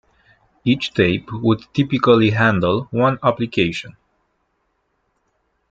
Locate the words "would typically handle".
1.31-2.85